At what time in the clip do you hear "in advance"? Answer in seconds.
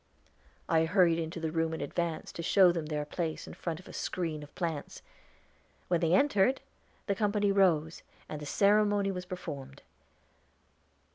1.75-2.31